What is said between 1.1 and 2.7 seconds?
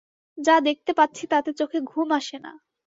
তাতে চোখে ঘুম আসে না।